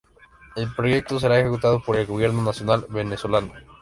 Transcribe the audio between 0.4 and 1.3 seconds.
El proyecto